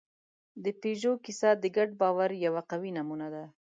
د 0.63 0.65
پيژو 0.81 1.13
کیسه 1.25 1.49
د 1.61 1.65
ګډ 1.75 1.89
باور 2.01 2.29
یوه 2.45 2.61
قوي 2.69 2.91
نمونه 2.97 3.27
ده. 3.33 3.43